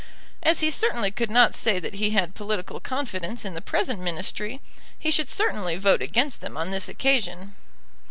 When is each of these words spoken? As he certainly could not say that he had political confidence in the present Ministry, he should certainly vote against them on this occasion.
As 0.41 0.61
he 0.61 0.71
certainly 0.71 1.11
could 1.11 1.29
not 1.29 1.53
say 1.53 1.77
that 1.77 1.93
he 1.93 2.09
had 2.09 2.33
political 2.33 2.79
confidence 2.79 3.45
in 3.45 3.53
the 3.53 3.61
present 3.61 3.99
Ministry, 3.99 4.59
he 4.97 5.11
should 5.11 5.29
certainly 5.29 5.77
vote 5.77 6.01
against 6.01 6.41
them 6.41 6.57
on 6.57 6.71
this 6.71 6.89
occasion. 6.89 7.53